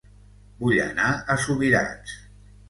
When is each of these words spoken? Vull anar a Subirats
Vull 0.63 0.79
anar 0.85 1.11
a 1.11 1.37
Subirats 1.45 2.17